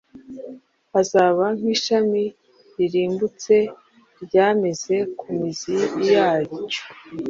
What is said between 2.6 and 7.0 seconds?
rirumbutse ryameze ku mizi yacyo.”